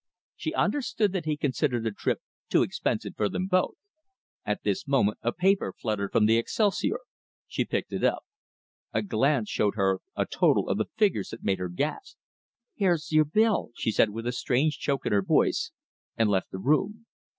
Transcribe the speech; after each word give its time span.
She 0.35 0.55
understood 0.55 1.13
that 1.13 1.25
he 1.25 1.37
considered 1.37 1.83
the 1.83 1.91
trip 1.91 2.21
too 2.49 2.63
expensive 2.63 3.13
for 3.15 3.29
them 3.29 3.45
both. 3.45 3.75
At 4.43 4.63
this 4.63 4.87
moment 4.87 5.19
a 5.21 5.31
paper 5.31 5.71
fluttered 5.71 6.11
from 6.11 6.25
the 6.25 6.39
excelsior. 6.39 7.01
She 7.47 7.65
picked 7.65 7.93
it 7.93 8.03
up. 8.03 8.23
A 8.93 9.03
glance 9.03 9.47
showed 9.49 9.75
her 9.75 9.99
a 10.15 10.25
total 10.25 10.69
of 10.69 10.81
figures 10.97 11.29
that 11.29 11.43
made 11.43 11.59
her 11.59 11.69
gasp. 11.69 12.17
"Here 12.73 12.93
is 12.93 13.11
your 13.11 13.25
bill," 13.25 13.73
she 13.77 13.91
said 13.91 14.09
with 14.09 14.25
a 14.25 14.31
strange 14.31 14.79
choke 14.79 15.05
in 15.05 15.11
her 15.13 15.21
voice, 15.21 15.69
and 16.17 16.31
left 16.31 16.49
the 16.49 16.57
room. 16.57 17.05